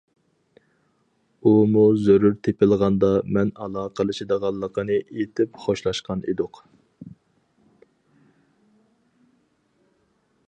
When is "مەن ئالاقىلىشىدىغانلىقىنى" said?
3.37-4.97